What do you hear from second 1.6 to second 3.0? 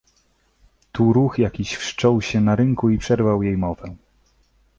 wszczął się na rynku i